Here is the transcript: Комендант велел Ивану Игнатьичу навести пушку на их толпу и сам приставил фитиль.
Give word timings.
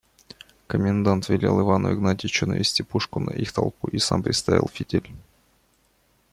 Комендант 0.65 1.29
велел 1.29 1.61
Ивану 1.61 1.93
Игнатьичу 1.93 2.47
навести 2.47 2.81
пушку 2.81 3.19
на 3.19 3.29
их 3.29 3.51
толпу 3.53 3.87
и 3.89 3.99
сам 3.99 4.23
приставил 4.23 4.67
фитиль. 4.67 5.13